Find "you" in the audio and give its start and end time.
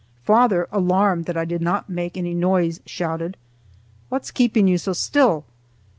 4.67-4.79